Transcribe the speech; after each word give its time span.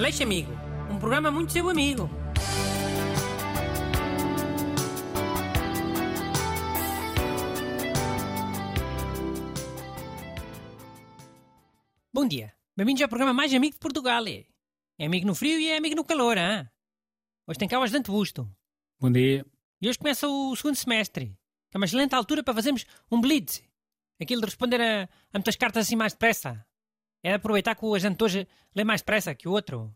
Aleixo 0.00 0.22
Amigo, 0.22 0.50
um 0.90 0.98
programa 0.98 1.30
muito 1.30 1.52
seu 1.52 1.68
amigo. 1.68 2.08
Bom 12.14 12.26
dia, 12.26 12.54
bem-vindos 12.74 13.02
ao 13.02 13.10
programa 13.10 13.34
mais 13.34 13.52
amigo 13.52 13.74
de 13.74 13.78
Portugal. 13.78 14.24
É 14.26 15.04
amigo 15.04 15.26
no 15.26 15.34
frio 15.34 15.60
e 15.60 15.68
é 15.68 15.76
amigo 15.76 15.94
no 15.94 16.02
calor, 16.02 16.38
hein? 16.38 16.66
Hoje 17.46 17.58
tem 17.58 17.68
cá 17.68 17.78
o 17.78 17.82
ajudante 17.82 18.10
Busto. 18.10 18.50
Bom 18.98 19.12
dia. 19.12 19.44
E 19.82 19.86
hoje 19.86 19.98
começa 19.98 20.26
o 20.26 20.56
segundo 20.56 20.76
semestre, 20.76 21.26
que 21.70 21.76
é 21.76 21.78
uma 21.78 21.84
excelente 21.84 22.14
altura 22.14 22.42
para 22.42 22.54
fazermos 22.54 22.86
um 23.12 23.20
blitz. 23.20 23.62
Aquilo 24.18 24.40
de 24.40 24.46
responder 24.46 24.80
a, 24.80 25.02
a 25.02 25.38
muitas 25.38 25.56
cartas 25.56 25.86
assim 25.86 25.94
mais 25.94 26.14
depressa. 26.14 26.66
É 27.22 27.30
de 27.30 27.34
aproveitar 27.36 27.74
que 27.74 27.84
o 27.84 27.94
agente 27.94 28.22
hoje 28.22 28.48
lê 28.74 28.84
mais 28.84 29.00
depressa 29.00 29.34
que 29.34 29.48
o 29.48 29.52
outro. 29.52 29.94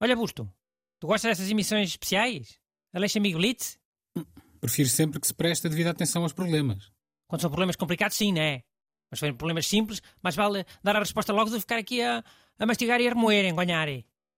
Olha, 0.00 0.14
Busto, 0.14 0.52
tu 1.00 1.06
gostas 1.06 1.30
dessas 1.30 1.50
emissões 1.50 1.90
especiais? 1.90 2.58
Aleixo 2.92 3.18
Amigo 3.18 3.38
Blitz? 3.38 3.78
Prefiro 4.60 4.88
sempre 4.88 5.18
que 5.18 5.26
se 5.26 5.34
preste 5.34 5.66
a 5.66 5.70
devida 5.70 5.90
atenção 5.90 6.22
aos 6.22 6.32
problemas. 6.32 6.92
Quando 7.26 7.40
são 7.40 7.50
problemas 7.50 7.76
complicados, 7.76 8.16
sim, 8.16 8.32
né? 8.32 8.62
Mas 9.10 9.18
se 9.18 9.20
forem 9.20 9.34
problemas 9.34 9.66
simples, 9.66 10.02
mais 10.22 10.36
vale 10.36 10.64
dar 10.82 10.96
a 10.96 10.98
resposta 10.98 11.32
logo 11.32 11.50
do 11.50 11.56
que 11.56 11.60
ficar 11.60 11.78
aqui 11.78 12.02
a, 12.02 12.22
a 12.58 12.66
mastigar 12.66 13.00
e 13.00 13.06
a 13.06 13.10
remoer, 13.10 13.46
engonhar. 13.46 13.88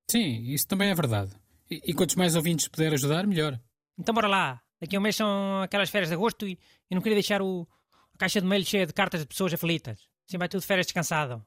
Sim, 0.08 0.42
isso 0.44 0.66
também 0.66 0.91
é 0.91 0.94
verdade. 0.94 1.33
E, 1.70 1.80
e 1.84 1.94
quantos 1.94 2.14
mais 2.14 2.36
ouvintes 2.36 2.69
puder 2.69 2.92
ajudar, 2.92 3.27
melhor. 3.27 3.60
Então 3.98 4.14
bora 4.14 4.28
lá. 4.28 4.62
Daqui 4.80 4.96
a 4.96 4.98
um 4.98 5.02
mês 5.02 5.16
são 5.16 5.62
aquelas 5.62 5.91
férias 5.91 6.08
de 6.08 6.14
agosto 6.14 6.46
e, 6.46 6.58
e 6.91 6.94
não 6.94 7.00
queria 7.02 7.16
deixar 7.16 7.42
o, 7.42 7.66
a 8.14 8.19
caixa 8.19 8.41
de 8.41 8.46
mail 8.46 8.64
cheia 8.64 8.86
de 8.86 8.92
cartas 8.92 9.20
de 9.20 9.27
pessoas 9.27 9.52
aflitas. 9.52 10.08
Assim 10.28 10.38
vai 10.38 10.48
tudo 10.48 10.60
de 10.60 10.66
férias 10.66 10.86
descansado. 10.86 11.44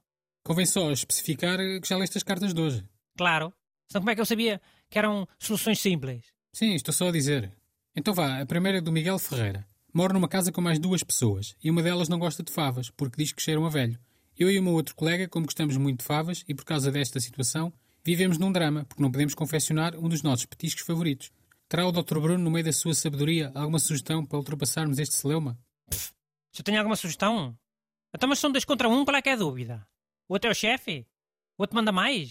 Convém 0.48 0.66
só 0.66 0.90
especificar 0.94 1.58
que 1.58 1.90
já 1.90 1.98
leste 1.98 2.18
as 2.18 2.24
cartas 2.24 2.54
de 2.54 2.62
hoje. 2.62 2.82
Claro. 3.18 3.52
Senão 3.86 4.02
como 4.02 4.12
é 4.12 4.16
que 4.16 4.22
eu 4.22 4.26
sabia 4.26 4.62
que 4.90 4.98
eram 4.98 5.28
soluções 5.38 5.78
simples? 5.78 6.24
Sim, 6.54 6.74
estou 6.74 6.94
só 6.94 7.10
a 7.10 7.12
dizer. 7.12 7.52
Então 7.94 8.14
vá, 8.14 8.40
a 8.40 8.46
primeira 8.46 8.78
é 8.78 8.82
do 8.82 8.90
Miguel 8.90 9.20
Ferreira. 9.20 9.68
Moro 9.94 10.14
numa 10.14 10.30
casa 10.30 10.50
com 10.50 10.62
mais 10.62 10.80
duas 10.80 11.04
pessoas 11.04 11.54
e 11.62 11.70
uma 11.70 11.84
delas 11.84 12.08
não 12.08 12.18
gosta 12.18 12.44
de 12.44 12.54
favas 12.54 12.90
porque 12.90 13.22
diz 13.22 13.34
que 13.34 13.42
cheiram 13.42 13.66
a 13.66 13.70
velho. 13.70 14.00
Eu 14.38 14.50
e 14.50 14.58
o 14.58 14.64
meu 14.64 14.72
outro 14.72 14.96
colega, 14.96 15.28
como 15.28 15.46
gostamos 15.46 15.76
muito 15.76 16.00
de 16.00 16.06
favas 16.06 16.46
e 16.48 16.56
por 16.56 16.64
causa 16.64 16.90
desta 16.94 17.20
situação, 17.20 17.74
vivemos 18.02 18.38
num 18.38 18.50
drama 18.50 18.86
porque 18.86 19.04
não 19.04 19.12
podemos 19.12 19.36
confeccionar 19.36 19.98
um 19.98 20.08
dos 20.08 20.24
nossos 20.24 20.46
petiscos 20.46 20.86
favoritos. 20.86 21.30
Terá 21.68 21.86
o 21.86 21.92
Dr. 21.92 22.20
Bruno, 22.22 22.42
no 22.42 22.52
meio 22.52 22.64
da 22.64 22.72
sua 22.72 22.94
sabedoria, 22.94 23.52
alguma 23.54 23.80
sugestão 23.80 24.26
para 24.26 24.38
ultrapassarmos 24.38 24.98
este 24.98 25.16
celeuma? 25.16 25.60
Se 25.92 26.62
eu 26.62 26.64
tenho 26.64 26.78
alguma 26.78 26.96
sugestão? 26.96 27.54
Então, 28.16 28.30
mas 28.30 28.40
são 28.40 28.50
dois 28.50 28.64
contra 28.64 28.88
um, 28.88 29.04
qual 29.04 29.18
é 29.18 29.22
que 29.22 29.28
é 29.28 29.34
a 29.34 29.36
dúvida? 29.36 29.86
O 30.30 30.34
outro 30.34 30.50
é 30.50 30.52
o 30.52 30.56
chefe? 30.56 31.06
O 31.58 31.64
outro 31.64 31.76
manda 31.76 31.92
mais? 31.92 32.28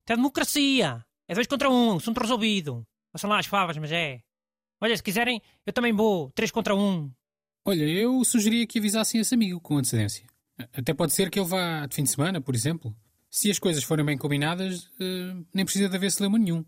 Isto 0.00 0.10
é 0.10 0.16
democracia! 0.16 1.04
É 1.26 1.34
dois 1.34 1.46
contra 1.46 1.68
um, 1.70 1.96
assunto 1.96 2.18
resolvido. 2.20 2.86
Passam 3.12 3.28
lá 3.28 3.38
as 3.38 3.46
favas, 3.46 3.76
mas 3.76 3.92
é. 3.92 4.20
Olha, 4.80 4.96
se 4.96 5.02
quiserem, 5.02 5.42
eu 5.66 5.72
também 5.72 5.92
vou. 5.92 6.30
Três 6.32 6.50
contra 6.50 6.74
um. 6.74 7.12
Olha, 7.64 7.82
eu 7.84 8.24
sugeria 8.24 8.66
que 8.66 8.78
avisassem 8.78 9.20
esse 9.20 9.34
amigo 9.34 9.60
com 9.60 9.76
antecedência. 9.76 10.26
Até 10.72 10.94
pode 10.94 11.12
ser 11.12 11.30
que 11.30 11.38
ele 11.38 11.48
vá 11.48 11.86
de 11.86 11.94
fim 11.94 12.02
de 12.02 12.10
semana, 12.10 12.40
por 12.40 12.54
exemplo. 12.54 12.96
Se 13.30 13.50
as 13.50 13.58
coisas 13.58 13.84
forem 13.84 14.04
bem 14.04 14.16
combinadas, 14.16 14.88
eh, 14.98 15.34
nem 15.52 15.64
precisa 15.64 15.88
de 15.88 15.94
haver 15.96 16.10
celeuma 16.10 16.38
nenhum. 16.38 16.64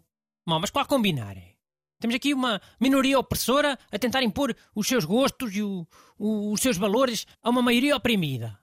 Bom, 0.47 0.61
mas 0.61 0.71
qual 0.71 0.87
combinar? 0.87 1.37
Temos 1.99 2.15
aqui 2.15 2.35
uma 2.35 2.61
minoria 2.79 3.19
opressora 3.19 3.79
a 3.91 3.99
tentar 3.99 4.23
impor 4.23 4.55
os 4.75 4.87
seus 4.87 5.05
gostos 5.07 5.55
e 5.57 5.63
o- 5.63 5.87
o- 6.19 6.53
os 6.53 6.61
seus 6.61 6.77
valores 6.77 7.27
a 7.43 7.49
uma 7.49 7.63
maioria 7.63 7.97
oprimida. 7.97 8.59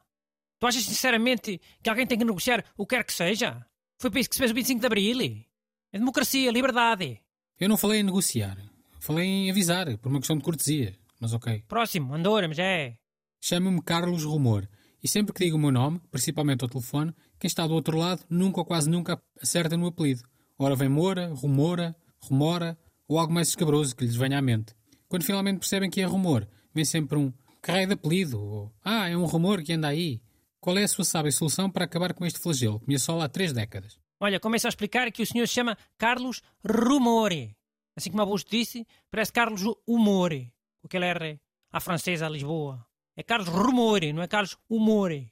Tu 0.59 0.65
achas 0.67 0.83
sinceramente 0.83 1.61
que 1.83 1.89
alguém 1.89 2.07
tem 2.07 2.17
que 2.17 2.25
negociar 2.25 2.63
o 2.77 2.85
que 2.85 2.95
quer 2.95 3.03
que 3.03 3.13
seja? 3.13 3.65
Foi 3.99 4.09
para 4.09 4.19
isso 4.19 4.29
que 4.29 4.35
se 4.35 4.39
fez 4.39 4.51
o 4.51 4.55
25 4.55 4.79
de 4.79 4.85
Abril. 4.85 5.45
É 5.91 5.99
democracia, 5.99 6.51
liberdade. 6.51 7.21
Eu 7.59 7.69
não 7.69 7.77
falei 7.77 7.99
em 7.99 8.03
negociar. 8.03 8.57
Falei 8.99 9.25
em 9.25 9.51
avisar, 9.51 9.97
por 9.97 10.09
uma 10.09 10.19
questão 10.19 10.37
de 10.37 10.43
cortesia. 10.43 10.95
Mas 11.19 11.33
ok. 11.33 11.63
Próximo, 11.67 12.13
Andorra, 12.13 12.47
mas 12.47 12.59
é. 12.59 12.97
Chamo-me 13.41 13.81
Carlos 13.81 14.23
Rumor. 14.23 14.67
E 15.03 15.07
sempre 15.07 15.33
que 15.33 15.45
digo 15.45 15.57
o 15.57 15.59
meu 15.59 15.71
nome, 15.71 16.01
principalmente 16.11 16.63
ao 16.63 16.69
telefone, 16.69 17.13
quem 17.39 17.47
está 17.47 17.65
do 17.67 17.73
outro 17.73 17.97
lado 17.97 18.23
nunca 18.29 18.59
ou 18.59 18.65
quase 18.65 18.89
nunca 18.89 19.21
acerta 19.41 19.77
no 19.77 19.87
apelido. 19.87 20.23
Ora 20.57 20.75
vem 20.75 20.89
Moura, 20.89 21.27
Rumora, 21.33 21.95
Rumora 22.19 22.77
ou 23.07 23.19
algo 23.19 23.31
mais 23.31 23.49
escabroso 23.49 23.95
que 23.95 24.03
lhes 24.03 24.15
venha 24.15 24.39
à 24.39 24.41
mente. 24.41 24.73
Quando 25.07 25.23
finalmente 25.23 25.59
percebem 25.59 25.89
que 25.89 26.01
é 26.01 26.05
rumor, 26.05 26.47
vem 26.73 26.83
sempre 26.83 27.17
um 27.17 27.31
que 27.63 27.71
raio 27.71 27.87
de 27.87 27.93
apelido 27.93 28.39
ou 28.39 28.73
Ah, 28.83 29.07
é 29.07 29.15
um 29.15 29.25
rumor 29.25 29.63
que 29.63 29.71
anda 29.73 29.87
aí. 29.87 30.21
Qual 30.59 30.77
é 30.77 30.83
a 30.83 30.87
sua 30.87 31.05
sábia 31.05 31.31
solução 31.31 31.69
para 31.69 31.85
acabar 31.85 32.13
com 32.13 32.25
este 32.25 32.39
flagelo 32.39 32.79
que 32.79 32.87
me 32.87 32.95
assola 32.95 33.25
há 33.25 33.29
três 33.29 33.53
décadas? 33.53 33.99
Olha, 34.19 34.39
começa 34.39 34.67
a 34.67 34.69
explicar 34.69 35.11
que 35.11 35.21
o 35.21 35.25
senhor 35.25 35.47
se 35.47 35.53
chama 35.53 35.77
Carlos 35.97 36.41
Rumore. 36.65 37.55
Assim 37.95 38.09
como 38.09 38.21
Augusto 38.21 38.49
disse, 38.49 38.85
parece 39.11 39.31
Carlos 39.31 39.61
Humore. 39.87 40.53
Com 40.81 40.87
aquele 40.87 41.05
R 41.05 41.39
à 41.71 41.79
francesa 41.79 42.25
a 42.25 42.29
Lisboa. 42.29 42.85
É 43.15 43.23
Carlos 43.23 43.47
Rumore, 43.47 44.13
não 44.13 44.21
é 44.21 44.27
Carlos 44.27 44.57
Humore. 44.69 45.31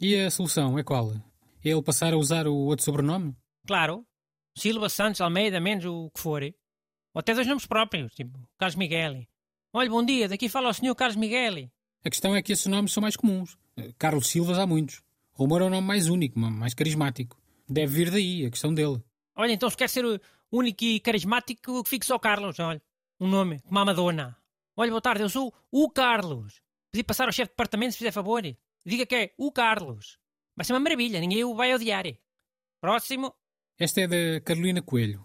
E 0.00 0.16
a 0.16 0.30
solução 0.30 0.78
é 0.78 0.82
qual? 0.82 1.12
É 1.64 1.70
ele 1.70 1.82
passar 1.82 2.12
a 2.12 2.18
usar 2.18 2.46
o 2.46 2.54
outro 2.54 2.84
sobrenome? 2.84 3.34
Claro. 3.66 4.06
Silva, 4.56 4.88
Santos, 4.88 5.20
Almeida, 5.20 5.60
menos 5.60 5.84
o 5.84 6.10
que 6.10 6.20
for. 6.20 6.42
Ou 6.42 7.20
até 7.20 7.34
dois 7.34 7.46
nomes 7.46 7.66
próprios, 7.66 8.14
tipo 8.14 8.38
Carlos 8.58 8.76
Miguel. 8.76 9.26
Olha, 9.72 9.90
bom 9.90 10.04
dia, 10.04 10.28
daqui 10.28 10.48
fala 10.48 10.70
o 10.70 10.74
senhor 10.74 10.94
Carlos 10.94 11.16
Miguel. 11.16 11.70
A 12.06 12.10
questão 12.10 12.36
é 12.36 12.40
que 12.40 12.52
esses 12.52 12.66
nomes 12.66 12.92
são 12.92 13.00
mais 13.00 13.16
comuns. 13.16 13.58
Eh, 13.76 13.92
Carlos 13.98 14.28
Silvas 14.28 14.60
há 14.60 14.64
muitos. 14.64 15.02
Rumor 15.32 15.60
é 15.60 15.64
o 15.64 15.70
nome 15.70 15.84
mais 15.88 16.08
único, 16.08 16.38
ma- 16.38 16.48
mais 16.48 16.72
carismático. 16.72 17.36
Deve 17.68 17.92
vir 17.92 18.10
daí, 18.12 18.46
a 18.46 18.50
questão 18.50 18.72
dele. 18.72 19.02
Olha, 19.34 19.50
então 19.52 19.68
se 19.68 19.76
quer 19.76 19.88
ser 19.90 20.04
o 20.04 20.20
único 20.52 20.84
e 20.84 21.00
carismático, 21.00 21.82
que 21.82 21.90
fique 21.90 22.06
só 22.06 22.16
Carlos, 22.16 22.60
olha. 22.60 22.80
Um 23.18 23.26
nome, 23.26 23.58
como 23.58 23.80
a 23.80 23.84
Madonna. 23.84 24.36
Olha, 24.76 24.90
boa 24.90 25.00
tarde, 25.00 25.22
eu 25.24 25.28
sou 25.28 25.52
o 25.72 25.90
Carlos. 25.90 26.62
Pedi 26.92 27.02
passar 27.02 27.26
ao 27.26 27.32
chefe 27.32 27.48
de 27.48 27.54
departamento, 27.54 27.90
se 27.94 27.98
fizer 27.98 28.12
favor. 28.12 28.40
Diga 28.86 29.04
que 29.04 29.14
é 29.16 29.34
o 29.36 29.50
Carlos. 29.50 30.16
Vai 30.56 30.64
ser 30.64 30.74
uma 30.74 30.78
maravilha, 30.80 31.18
ninguém 31.18 31.42
o 31.42 31.56
vai 31.56 31.74
odiar. 31.74 32.04
Próximo. 32.80 33.34
Esta 33.76 34.02
é 34.02 34.06
da 34.06 34.40
Carolina 34.42 34.80
Coelho. 34.80 35.24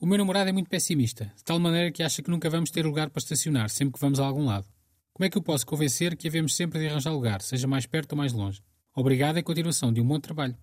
O 0.00 0.06
meu 0.06 0.16
namorado 0.16 0.48
é 0.48 0.52
muito 0.52 0.70
pessimista, 0.70 1.32
de 1.36 1.42
tal 1.42 1.58
maneira 1.58 1.90
que 1.90 2.04
acha 2.04 2.22
que 2.22 2.30
nunca 2.30 2.48
vamos 2.48 2.70
ter 2.70 2.86
lugar 2.86 3.10
para 3.10 3.18
estacionar 3.18 3.68
sempre 3.68 3.94
que 3.94 4.00
vamos 4.00 4.20
a 4.20 4.24
algum 4.24 4.46
lado. 4.46 4.66
Como 5.12 5.26
é 5.26 5.30
que 5.30 5.36
eu 5.36 5.42
posso 5.42 5.66
convencer 5.66 6.16
que 6.16 6.28
havemos 6.28 6.54
sempre 6.54 6.78
de 6.78 6.88
arranjar 6.88 7.12
lugar, 7.12 7.42
seja 7.42 7.66
mais 7.66 7.86
perto 7.86 8.12
ou 8.12 8.18
mais 8.18 8.32
longe? 8.32 8.62
Obrigado 8.94 9.38
e 9.38 9.42
continuação 9.42 9.92
de 9.92 10.00
um 10.00 10.06
bom 10.06 10.18
trabalho. 10.18 10.56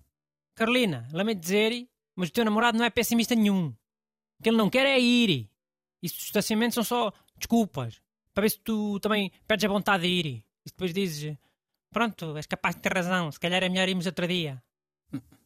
Carolina, 0.54 1.08
lamento 1.12 1.40
dizer, 1.40 1.88
mas 2.16 2.28
o 2.28 2.32
teu 2.32 2.44
namorado 2.44 2.76
não 2.76 2.84
é 2.84 2.90
pessimista 2.90 3.34
nenhum. 3.34 3.68
O 4.38 4.42
que 4.42 4.48
ele 4.48 4.56
não 4.56 4.68
quer 4.68 4.86
é 4.86 4.98
ir. 4.98 5.48
Isso 6.02 6.16
dos 6.16 6.26
estacionamentos 6.26 6.74
são 6.74 6.84
só 6.84 7.12
desculpas. 7.36 8.00
Para 8.34 8.42
ver 8.42 8.50
se 8.50 8.60
tu 8.60 8.98
também 9.00 9.32
perdes 9.46 9.64
a 9.64 9.68
vontade 9.68 10.02
de 10.02 10.08
ir. 10.08 10.26
E 10.26 10.70
depois 10.70 10.92
dizes, 10.92 11.36
pronto, 11.90 12.36
és 12.36 12.46
capaz 12.46 12.76
de 12.76 12.82
ter 12.82 12.92
razão, 12.92 13.32
se 13.32 13.40
calhar 13.40 13.62
é 13.62 13.68
melhor 13.68 13.88
irmos 13.88 14.06
outro 14.06 14.26
dia. 14.26 14.62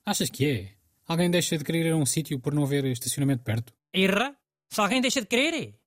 Achas 0.04 0.30
que 0.30 0.46
é? 0.46 0.72
Alguém 1.06 1.30
deixa 1.30 1.56
de 1.56 1.64
querer 1.64 1.86
ir 1.86 1.92
a 1.92 1.96
um 1.96 2.06
sítio 2.06 2.38
por 2.40 2.54
não 2.54 2.64
haver 2.64 2.84
estacionamento 2.86 3.44
perto? 3.44 3.72
Irra? 3.94 4.36
Se 4.68 4.80
alguém 4.80 5.00
deixa 5.00 5.20
de 5.20 5.26
querer? 5.26 5.78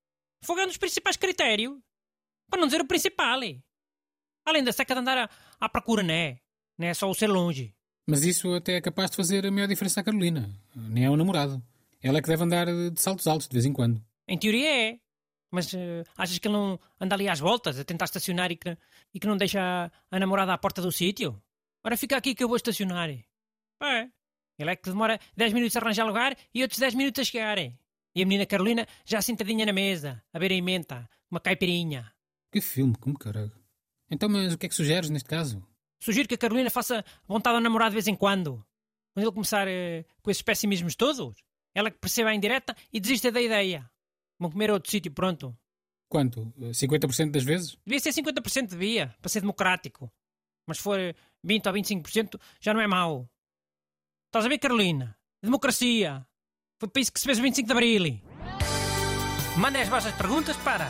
Fogo 0.41 0.59
é 0.59 0.63
um 0.63 0.67
dos 0.67 0.77
principais 0.77 1.17
critérios. 1.17 1.77
Para 2.49 2.59
não 2.59 2.67
dizer 2.67 2.81
o 2.81 2.87
principal. 2.87 3.39
Além 4.45 4.63
da 4.63 4.71
seca 4.71 4.93
de 4.93 5.01
andar 5.01 5.29
à, 5.59 5.69
procura, 5.69 6.03
não 6.03 6.13
é? 6.13 6.39
Não 6.77 6.87
é 6.87 6.93
só 6.93 7.09
o 7.09 7.15
ser 7.15 7.27
longe. 7.27 7.73
Mas 8.07 8.23
isso 8.23 8.53
até 8.53 8.75
é 8.75 8.81
capaz 8.81 9.09
de 9.09 9.17
fazer 9.17 9.45
a 9.45 9.51
maior 9.51 9.67
diferença 9.67 10.01
à 10.01 10.03
Carolina. 10.03 10.49
Nem 10.75 11.05
é 11.05 11.09
o 11.09 11.17
namorado. 11.17 11.61
Ela 12.01 12.19
é 12.19 12.21
que 12.21 12.27
deve 12.27 12.43
andar 12.43 12.67
de 12.67 13.01
saltos 13.01 13.25
altos 13.25 13.47
de 13.47 13.53
vez 13.53 13.65
em 13.65 13.73
quando. 13.73 13.99
Em 14.27 14.37
teoria 14.37 14.91
é. 14.91 14.99
Mas 15.51 15.73
eh, 15.73 16.03
achas 16.17 16.37
que 16.37 16.47
ele 16.47 16.55
não 16.55 16.79
anda 16.99 17.15
ali 17.15 17.29
às 17.29 17.39
voltas 17.39 17.79
a 17.79 17.83
tentar 17.83 18.05
estacionar 18.05 18.51
e 18.51 18.57
que, 18.57 18.77
e 19.13 19.19
que 19.19 19.25
não 19.27 19.37
deixa 19.37 19.59
a, 19.61 19.91
a 20.11 20.19
namorada 20.19 20.53
à 20.53 20.57
porta 20.57 20.81
do 20.81 20.91
sítio? 20.91 21.41
Ora, 21.83 21.97
fica 21.97 22.17
aqui 22.17 22.35
que 22.35 22.43
eu 22.43 22.47
vou 22.47 22.57
estacionar. 22.57 23.09
É. 23.09 24.09
Ele 24.57 24.71
é 24.71 24.75
que 24.75 24.89
demora 24.89 25.19
10 25.35 25.53
minutos 25.53 25.75
a 25.75 25.79
arranjar 25.79 26.05
lugar 26.05 26.35
e 26.53 26.61
outros 26.61 26.79
10 26.79 26.95
minutos 26.95 27.21
a 27.21 27.23
chegar. 27.23 27.57
E 27.57 28.21
a 28.21 28.25
menina 28.25 28.45
Carolina 28.45 28.87
já 29.05 29.21
sentadinha 29.21 29.65
na 29.65 29.73
mesa, 29.73 30.23
a 30.33 30.39
beber 30.39 30.59
a 30.59 30.63
menta, 30.63 31.09
uma 31.29 31.39
caipirinha. 31.39 32.11
Que 32.55 32.61
filme, 32.61 32.95
como 32.95 33.19
caralho. 33.19 33.51
Então, 34.09 34.29
mas 34.29 34.53
o 34.53 34.57
que 34.57 34.65
é 34.65 34.69
que 34.69 34.75
sugeres 34.75 35.09
neste 35.09 35.27
caso? 35.27 35.61
Sugiro 35.99 36.25
que 36.25 36.35
a 36.35 36.37
Carolina 36.37 36.69
faça 36.69 37.03
vontade 37.27 37.57
ao 37.57 37.61
namorado 37.61 37.89
de 37.89 37.95
vez 37.95 38.07
em 38.07 38.15
quando. 38.15 38.65
Quando 39.13 39.25
ele 39.25 39.33
começar 39.33 39.67
eh, 39.67 40.05
com 40.21 40.31
esses 40.31 40.41
pessimismos 40.41 40.95
todos, 40.95 41.43
ela 41.73 41.91
que 41.91 41.97
perceba 41.97 42.29
a 42.29 42.33
indireta 42.33 42.73
e 42.93 43.01
desista 43.01 43.29
da 43.29 43.41
ideia. 43.41 43.91
Vão 44.39 44.49
comer 44.49 44.69
a 44.69 44.73
outro 44.75 44.89
sítio, 44.89 45.11
pronto. 45.11 45.53
Quanto? 46.07 46.53
50% 46.57 47.31
das 47.31 47.43
vezes? 47.43 47.77
Devia 47.85 47.99
ser 47.99 48.13
50% 48.13 48.69
devia, 48.69 49.13
para 49.21 49.27
ser 49.27 49.41
democrático. 49.41 50.09
Mas 50.65 50.77
se 50.77 50.83
for 50.83 50.97
20 51.43 51.67
ou 51.67 51.73
25% 51.73 52.39
já 52.61 52.73
não 52.73 52.79
é 52.79 52.87
mau. 52.87 53.29
Estás 54.27 54.45
a 54.45 54.47
ver, 54.47 54.59
Carolina? 54.59 55.17
Democracia. 55.43 56.25
Foi 56.79 56.87
para 56.87 57.01
isso 57.01 57.11
que 57.11 57.19
se 57.19 57.25
fez 57.25 57.37
o 57.37 57.41
25 57.41 57.67
de 57.67 57.73
Abril. 57.73 58.21
Mandem 59.57 59.81
as 59.81 59.89
vossas 59.89 60.15
perguntas 60.15 60.55
para 60.55 60.89